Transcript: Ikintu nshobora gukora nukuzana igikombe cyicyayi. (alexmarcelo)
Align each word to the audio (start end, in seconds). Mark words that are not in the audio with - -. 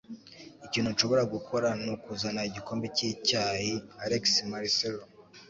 Ikintu 0.65 0.89
nshobora 0.93 1.23
gukora 1.33 1.67
nukuzana 1.83 2.41
igikombe 2.49 2.85
cyicyayi. 2.95 3.73
(alexmarcelo) 4.03 5.01